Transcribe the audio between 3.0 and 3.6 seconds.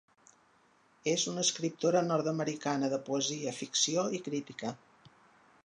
poesia,